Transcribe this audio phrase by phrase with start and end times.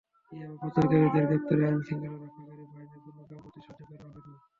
[0.31, 4.39] ইয়াবা পাচারকারীদের গ্রেপ্তারে আইনশৃঙ্খলা রক্ষাকারী বাহিনীর কোনো গাফিলতি সহ্য করা হবে না।